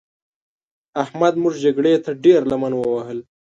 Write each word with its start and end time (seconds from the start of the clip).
احمد 1.03 1.33
موږ 1.41 1.53
جګړې 1.65 1.93
ته 2.03 2.11
ډېره 2.23 2.45
لمن 2.51 2.73
ووهل. 2.75 3.19